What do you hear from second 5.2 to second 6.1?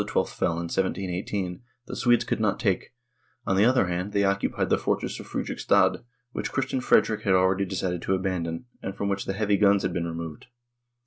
Fredrikstad,